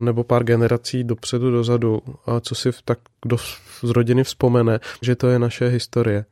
nebo 0.00 0.24
pár 0.24 0.44
generací 0.44 1.04
dopředu, 1.04 1.50
dozadu 1.50 2.02
a 2.26 2.40
co 2.40 2.54
si 2.54 2.70
tak 2.84 2.98
kdo 3.22 3.36
z 3.82 3.90
rodiny 3.90 4.24
vzpomene, 4.24 4.80
že 5.02 5.16
to 5.16 5.28
je 5.28 5.38
naše 5.38 5.68
historie. 5.68 6.24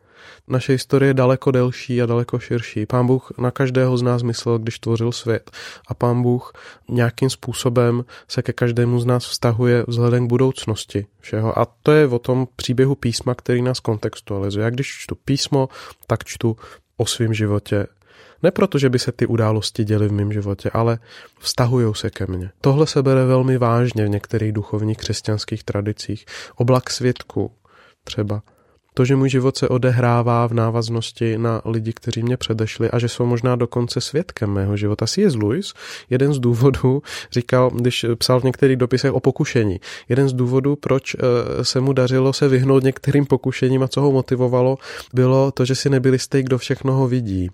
Naše 0.49 0.73
historie 0.73 1.11
je 1.11 1.15
daleko 1.15 1.51
delší 1.51 2.03
a 2.03 2.07
daleko 2.07 2.39
širší. 2.39 2.87
Pán 2.87 3.07
Bůh 3.07 3.33
na 3.39 3.51
každého 3.51 3.97
z 3.97 4.03
nás 4.03 4.23
myslel, 4.23 4.59
když 4.59 4.79
tvořil 4.79 5.13
svět. 5.13 5.51
A 5.89 5.95
pán 5.95 6.23
Bůh 6.23 6.53
nějakým 6.89 7.31
způsobem 7.31 8.05
se 8.29 8.43
ke 8.43 8.53
každému 8.53 9.01
z 9.01 9.07
nás 9.07 9.27
vztahuje 9.27 9.85
vzhledem 9.89 10.27
k 10.27 10.29
budoucnosti 10.29 11.07
všeho. 11.21 11.59
A 11.59 11.67
to 11.83 11.93
je 11.93 12.07
o 12.07 12.19
tom 12.19 12.49
příběhu 12.57 12.95
písma, 12.95 13.35
který 13.35 13.63
nás 13.63 13.81
kontextualizuje. 13.81 14.65
Já 14.65 14.71
když 14.71 14.89
čtu 14.99 15.15
písmo, 15.25 15.69
tak 16.07 16.25
čtu 16.25 16.57
o 16.97 17.07
svém 17.07 17.35
životě. 17.35 17.87
Ne 18.43 18.51
proto, 18.51 18.79
že 18.79 18.89
by 18.89 18.99
se 18.99 19.13
ty 19.13 19.27
události 19.27 19.85
děly 19.85 20.09
v 20.09 20.13
mém 20.13 20.33
životě, 20.33 20.71
ale 20.73 20.99
vztahují 21.39 21.95
se 21.95 22.11
ke 22.11 22.27
mně. 22.27 22.51
Tohle 22.61 22.87
se 22.87 23.03
bere 23.03 23.25
velmi 23.25 23.59
vážně 23.59 24.05
v 24.05 24.09
některých 24.09 24.53
duchovních 24.53 24.99
křesťanských 24.99 25.65
tradicích. 25.65 26.25
Oblak 26.57 26.91
světku 26.91 27.53
třeba 28.05 28.43
to, 28.95 29.05
že 29.05 29.17
můj 29.17 29.29
život 29.29 29.57
se 29.57 29.69
odehrává 29.69 30.47
v 30.47 30.55
návaznosti 30.55 31.39
na 31.39 31.63
lidi, 31.65 31.93
kteří 31.93 32.23
mě 32.23 32.37
předešli 32.37 32.91
a 32.91 32.99
že 32.99 33.09
jsou 33.09 33.27
možná 33.27 33.57
dokonce 33.57 34.01
svědkem 34.01 34.51
mého 34.51 34.77
života. 34.77 35.07
C.S. 35.07 35.35
Lewis, 35.35 35.75
jeden 36.11 36.35
z 36.35 36.39
důvodů, 36.39 37.03
říkal, 37.33 37.71
když 37.71 38.07
psal 38.19 38.41
v 38.41 38.45
některých 38.45 38.77
dopisech 38.77 39.13
o 39.13 39.21
pokušení, 39.21 39.81
jeden 40.09 40.29
z 40.29 40.33
důvodů, 40.33 40.77
proč 40.77 41.15
eh, 41.15 41.65
se 41.65 41.81
mu 41.81 41.93
dařilo 41.93 42.33
se 42.33 42.49
vyhnout 42.49 42.83
některým 42.83 43.27
pokušením 43.27 43.83
a 43.83 43.89
co 43.89 44.01
ho 44.01 44.13
motivovalo, 44.13 44.77
bylo 45.15 45.51
to, 45.51 45.65
že 45.65 45.75
si 45.75 45.91
nebyli 45.91 46.15
jistý, 46.15 46.43
kdo 46.43 46.59
všechno 46.59 46.93
ho 46.93 47.09
vidí. 47.09 47.51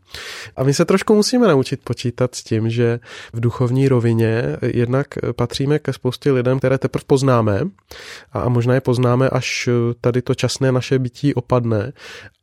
A 0.57 0.65
my 0.65 0.75
se 0.75 0.85
trošku 0.85 1.15
musíme 1.15 1.49
naučit 1.49 1.81
počítat 1.85 2.35
s 2.35 2.43
tím, 2.43 2.71
že 2.71 3.01
v 3.33 3.41
duchovní 3.41 3.89
rovině 3.89 4.57
jednak 4.63 5.07
patříme 5.37 5.79
ke 5.79 5.93
spoustě 5.93 6.33
lidem, 6.33 6.59
které 6.59 6.79
teprve 6.79 7.05
poznáme 7.07 7.61
a 8.33 8.49
možná 8.49 8.75
je 8.75 8.81
poznáme, 8.81 9.29
až 9.29 9.69
tady 10.01 10.23
to 10.23 10.35
časné 10.35 10.73
naše 10.73 10.99
bytí 10.99 11.26
opadne 11.35 11.93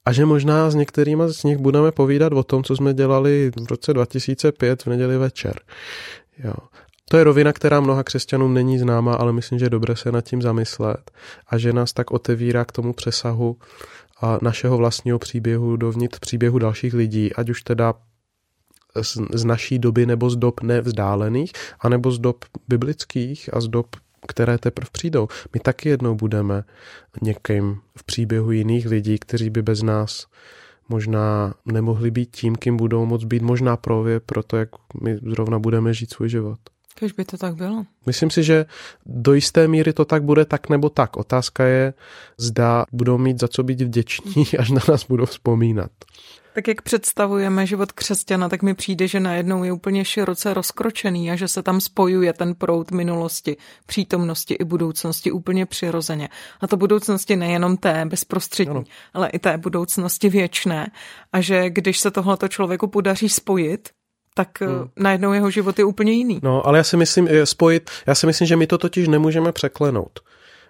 a 0.05 0.11
že 0.11 0.25
možná 0.25 0.69
s 0.69 0.75
některými 0.75 1.23
z 1.27 1.43
nich 1.43 1.57
budeme 1.57 1.91
povídat 1.91 2.33
o 2.33 2.43
tom, 2.43 2.63
co 2.63 2.75
jsme 2.75 2.93
dělali 2.93 3.51
v 3.59 3.67
roce 3.67 3.93
2005 3.93 4.83
v 4.83 4.87
neděli 4.87 5.17
večer. 5.17 5.59
Jo. 6.43 6.53
To 7.09 7.17
je 7.17 7.23
rovina, 7.23 7.53
která 7.53 7.79
mnoha 7.79 8.03
křesťanům 8.03 8.53
není 8.53 8.79
známa, 8.79 9.15
ale 9.15 9.33
myslím, 9.33 9.59
že 9.59 9.65
je 9.65 9.69
dobré 9.69 9.95
se 9.95 10.11
nad 10.11 10.21
tím 10.21 10.41
zamyslet 10.41 11.11
a 11.47 11.57
že 11.57 11.73
nás 11.73 11.93
tak 11.93 12.11
otevírá 12.11 12.65
k 12.65 12.71
tomu 12.71 12.93
přesahu 12.93 13.57
našeho 14.41 14.77
vlastního 14.77 15.19
příběhu 15.19 15.77
dovnitř 15.77 16.19
příběhu 16.19 16.59
dalších 16.59 16.93
lidí, 16.93 17.33
ať 17.33 17.49
už 17.49 17.61
teda 17.61 17.93
z, 19.01 19.17
z 19.33 19.45
naší 19.45 19.79
doby 19.79 20.05
nebo 20.05 20.29
z 20.29 20.35
dob 20.35 20.61
nevzdálených, 20.61 21.51
anebo 21.79 22.11
z 22.11 22.19
dob 22.19 22.45
biblických 22.67 23.53
a 23.53 23.61
z 23.61 23.67
dob 23.67 23.95
které 24.27 24.57
teprve 24.57 24.89
přijdou. 24.91 25.27
My 25.53 25.59
taky 25.59 25.89
jednou 25.89 26.15
budeme 26.15 26.63
někým 27.21 27.81
v 27.97 28.03
příběhu 28.03 28.51
jiných 28.51 28.85
lidí, 28.87 29.19
kteří 29.19 29.49
by 29.49 29.61
bez 29.61 29.81
nás 29.81 30.27
možná 30.89 31.53
nemohli 31.65 32.11
být 32.11 32.35
tím, 32.35 32.55
kým 32.55 32.77
budou 32.77 33.05
moct 33.05 33.23
být, 33.23 33.41
možná 33.41 33.77
právě 33.77 34.19
proto, 34.19 34.57
jak 34.57 34.69
my 35.01 35.17
zrovna 35.17 35.59
budeme 35.59 35.93
žít 35.93 36.13
svůj 36.13 36.29
život. 36.29 36.59
Když 36.99 37.11
by 37.11 37.25
to 37.25 37.37
tak 37.37 37.55
bylo. 37.55 37.85
Myslím 38.05 38.29
si, 38.29 38.43
že 38.43 38.65
do 39.05 39.33
jisté 39.33 39.67
míry 39.67 39.93
to 39.93 40.05
tak 40.05 40.23
bude 40.23 40.45
tak 40.45 40.69
nebo 40.69 40.89
tak. 40.89 41.17
Otázka 41.17 41.63
je, 41.63 41.93
zda 42.37 42.85
budou 42.91 43.17
mít 43.17 43.39
za 43.39 43.47
co 43.47 43.63
být 43.63 43.81
vděční, 43.81 44.45
až 44.59 44.69
na 44.69 44.81
nás 44.89 45.05
budou 45.05 45.25
vzpomínat. 45.25 45.91
Tak 46.53 46.67
jak 46.67 46.81
představujeme 46.81 47.67
život 47.67 47.91
křesťana, 47.91 48.49
tak 48.49 48.61
mi 48.61 48.73
přijde, 48.73 49.07
že 49.07 49.19
najednou 49.19 49.63
je 49.63 49.71
úplně 49.71 50.05
široce 50.05 50.53
rozkročený 50.53 51.31
a 51.31 51.35
že 51.35 51.47
se 51.47 51.63
tam 51.63 51.81
spojuje 51.81 52.33
ten 52.33 52.55
proud 52.55 52.91
minulosti, 52.91 53.57
přítomnosti 53.85 54.53
i 54.53 54.63
budoucnosti 54.63 55.31
úplně 55.31 55.65
přirozeně. 55.65 56.29
A 56.61 56.67
to 56.67 56.77
budoucnosti 56.77 57.35
nejenom 57.35 57.77
té 57.77 58.05
bezprostřední, 58.05 58.71
ano. 58.71 58.83
ale 59.13 59.29
i 59.29 59.39
té 59.39 59.57
budoucnosti 59.57 60.29
věčné. 60.29 60.87
A 61.33 61.41
že 61.41 61.69
když 61.69 61.99
se 61.99 62.11
tohleto 62.11 62.47
člověku 62.47 62.87
podaří 62.87 63.29
spojit, 63.29 63.89
tak 64.35 64.61
eh, 64.61 64.65
hmm. 64.65 64.89
najednou 64.99 65.33
jeho 65.33 65.51
život 65.51 65.79
je 65.79 65.85
úplně 65.85 66.11
jiný. 66.11 66.39
No, 66.43 66.67
ale 66.67 66.77
já 66.77 66.83
si 66.83 66.97
myslím, 66.97 67.29
spojit, 67.43 67.89
já 68.07 68.15
si 68.15 68.25
myslím, 68.25 68.47
že 68.47 68.55
my 68.55 68.67
to 68.67 68.77
totiž 68.77 69.07
nemůžeme 69.07 69.51
překlenout. 69.51 70.19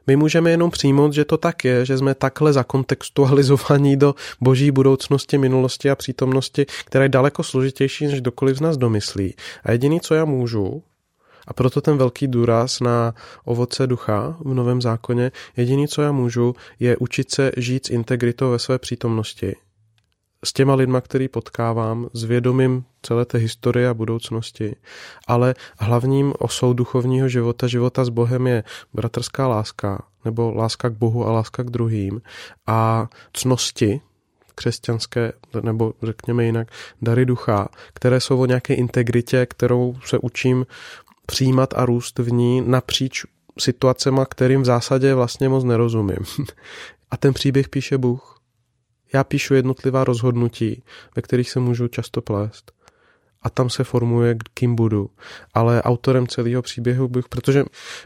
My 0.08 0.16
můžeme 0.16 0.52
jenom 0.52 0.72
přijmout, 0.72 1.14
že 1.14 1.26
to 1.26 1.38
tak 1.38 1.66
je, 1.66 1.86
že 1.86 1.98
jsme 1.98 2.16
takhle 2.16 2.54
zakontextualizovaní 2.54 3.98
do 3.98 4.16
boží 4.42 4.72
budoucnosti, 4.72 5.38
minulosti 5.38 5.90
a 5.90 5.96
přítomnosti, 5.96 6.66
která 6.86 7.04
je 7.04 7.10
daleko 7.10 7.44
složitější, 7.44 8.06
než 8.06 8.22
kdokoliv 8.22 8.58
z 8.58 8.62
nás 8.62 8.78
domyslí. 8.78 9.36
A 9.64 9.72
jediný, 9.72 10.00
co 10.00 10.16
já 10.16 10.26
můžu, 10.26 10.84
a 11.48 11.54
proto 11.54 11.82
ten 11.82 11.98
velký 11.98 12.28
důraz 12.28 12.80
na 12.80 13.14
ovoce 13.46 13.88
ducha 13.88 14.38
v 14.40 14.54
Novém 14.54 14.82
zákoně, 14.82 15.32
jediný, 15.58 15.88
co 15.88 16.02
já 16.02 16.12
můžu, 16.12 16.56
je 16.80 16.98
učit 16.98 17.32
se 17.32 17.52
žít 17.58 17.86
s 17.86 17.90
integritou 17.90 18.52
ve 18.52 18.60
své 18.60 18.80
přítomnosti 18.80 19.56
s 20.44 20.54
těma 20.54 20.76
lidma, 20.76 21.02
který 21.02 21.28
potkávám, 21.28 22.10
s 22.14 22.24
vědomím 22.24 22.84
celé 23.02 23.26
té 23.26 23.38
historie 23.38 23.90
a 23.90 23.94
budoucnosti, 23.94 24.76
ale 25.28 25.56
hlavním 25.80 26.34
osou 26.40 26.74
duchovního 26.74 27.30
života, 27.30 27.68
života 27.68 28.06
s 28.06 28.10
Bohem 28.10 28.48
je 28.48 28.64
bratrská 28.94 29.48
láska, 29.48 30.04
nebo 30.26 30.54
láska 30.54 30.90
k 30.90 30.94
Bohu 30.94 31.28
a 31.28 31.32
láska 31.32 31.64
k 31.64 31.70
druhým 31.70 32.22
a 32.68 33.10
cnosti, 33.34 34.02
křesťanské, 34.56 35.34
nebo 35.62 35.94
řekněme 36.04 36.46
jinak, 36.46 36.68
dary 37.02 37.26
ducha, 37.26 37.68
které 37.94 38.20
jsou 38.20 38.42
o 38.42 38.46
nějaké 38.46 38.74
integritě, 38.74 39.46
kterou 39.46 39.96
se 40.06 40.18
učím 40.18 40.66
přijímat 41.26 41.74
a 41.74 41.86
růst 41.86 42.20
v 42.20 42.32
ní 42.32 42.62
napříč 42.66 43.26
situacema, 43.60 44.26
kterým 44.26 44.62
v 44.62 44.66
zásadě 44.66 45.14
vlastně 45.14 45.50
moc 45.50 45.64
nerozumím. 45.64 46.18
A 47.12 47.18
ten 47.18 47.34
příběh 47.34 47.70
píše 47.70 47.98
Bůh. 47.98 48.43
Já 49.14 49.24
píšu 49.24 49.54
jednotlivá 49.54 50.04
rozhodnutí, 50.04 50.84
ve 51.16 51.22
kterých 51.22 51.50
se 51.50 51.60
můžu 51.60 51.88
často 51.88 52.22
plést. 52.22 52.72
A 53.42 53.50
tam 53.50 53.70
se 53.70 53.84
formuje, 53.84 54.38
kým 54.54 54.76
budu. 54.76 55.10
Ale 55.54 55.82
autorem 55.82 56.28
celého 56.28 56.62
příběhu 56.62 57.08
bych, 57.08 57.30
protože 57.30 57.64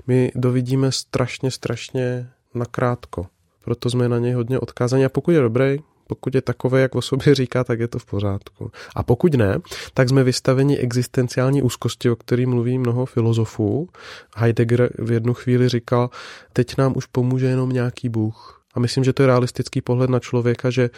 my 0.07 0.31
dovidíme 0.35 0.91
strašně, 0.91 1.51
strašně 1.51 2.29
nakrátko. 2.53 3.27
Proto 3.63 3.89
jsme 3.89 4.09
na 4.09 4.19
něj 4.19 4.33
hodně 4.33 4.59
odkázaní. 4.59 5.05
A 5.05 5.09
pokud 5.09 5.31
je 5.31 5.41
dobrý, 5.41 5.77
pokud 6.07 6.35
je 6.35 6.41
takové, 6.41 6.81
jak 6.81 6.95
o 6.95 7.01
sobě 7.01 7.35
říká, 7.35 7.63
tak 7.63 7.79
je 7.79 7.87
to 7.87 7.99
v 7.99 8.05
pořádku. 8.05 8.71
A 8.95 9.03
pokud 9.03 9.33
ne, 9.33 9.59
tak 9.93 10.09
jsme 10.09 10.23
vystaveni 10.23 10.77
existenciální 10.77 11.61
úzkosti, 11.61 12.09
o 12.09 12.15
který 12.15 12.45
mluví 12.45 12.77
mnoho 12.77 13.05
filozofů. 13.05 13.89
Heidegger 14.35 14.89
v 14.99 15.11
jednu 15.11 15.33
chvíli 15.33 15.69
říkal, 15.69 16.09
teď 16.53 16.77
nám 16.77 16.93
už 16.95 17.05
pomůže 17.05 17.45
jenom 17.45 17.69
nějaký 17.69 18.09
Bůh. 18.09 18.56
A 18.77 18.79
myslím, 18.79 19.03
že 19.03 19.13
to 19.13 19.23
je 19.23 19.27
realistický 19.27 19.81
pohled 19.81 20.09
na 20.09 20.19
člověka, 20.19 20.69
že 20.69 20.89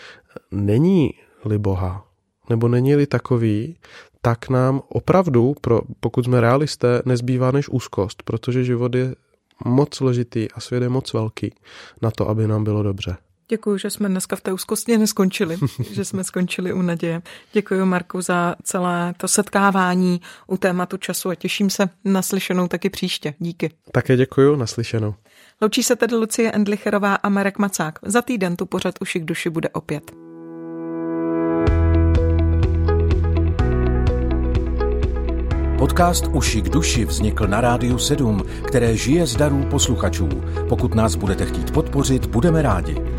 není-li 0.52 1.58
Boha, 1.58 2.06
nebo 2.50 2.68
není-li 2.68 3.08
takový, 3.08 3.80
tak 4.22 4.50
nám 4.50 4.82
opravdu, 4.88 5.56
pro, 5.62 5.82
pokud 6.00 6.26
jsme 6.26 6.42
realisté, 6.42 7.02
nezbývá 7.06 7.52
než 7.52 7.70
úzkost, 7.70 8.24
protože 8.24 8.64
život 8.64 8.96
je 8.96 9.16
moc 9.66 9.96
složitý 9.96 10.52
a 10.52 10.60
svět 10.60 10.84
je 10.84 10.90
moc 10.90 11.14
velký 11.14 11.54
na 12.02 12.12
to, 12.12 12.30
aby 12.30 12.48
nám 12.48 12.64
bylo 12.64 12.84
dobře. 12.84 13.18
Děkuji, 13.50 13.78
že 13.78 13.90
jsme 13.90 14.10
dneska 14.10 14.36
v 14.36 14.42
té 14.42 14.54
úzkosti 14.54 14.98
neskončili, 14.98 15.58
že 15.92 16.06
jsme 16.06 16.24
skončili 16.24 16.74
u 16.74 16.82
naděje. 16.82 17.22
Děkuji 17.54 17.86
Marku 17.86 18.22
za 18.22 18.56
celé 18.64 19.14
to 19.18 19.28
setkávání 19.28 20.22
u 20.48 20.58
tématu 20.58 20.98
času 20.98 21.30
a 21.30 21.36
těším 21.36 21.70
se 21.70 21.90
na 22.06 22.22
slyšenou 22.22 22.68
taky 22.68 22.90
příště. 22.90 23.34
Díky. 23.40 23.72
Také 23.92 24.18
děkuji, 24.18 24.56
naslyšenou. 24.56 25.16
Loučí 25.62 25.84
se 25.84 25.96
tedy 25.96 26.16
Lucie 26.16 26.52
Endlicherová 26.52 27.16
a 27.16 27.30
Marek 27.30 27.58
Macák. 27.58 28.00
Za 28.04 28.22
týden 28.22 28.56
tu 28.56 28.66
pořad 28.66 28.96
Uši 29.02 29.20
k 29.20 29.26
duši 29.26 29.50
bude 29.50 29.70
opět. 29.70 30.12
Podcast 35.80 36.28
Uši 36.34 36.62
k 36.62 36.70
duši 36.70 37.06
vznikl 37.06 37.48
na 37.48 37.62
Rádiu 37.62 37.98
7, 37.98 38.44
které 38.68 38.98
žije 38.98 39.28
z 39.28 39.36
darů 39.36 39.66
posluchačů. 39.70 40.30
Pokud 40.70 40.96
nás 40.96 41.16
budete 41.16 41.46
chtít 41.46 41.72
podpořit, 41.72 42.26
budeme 42.26 42.62
rádi. 42.62 43.19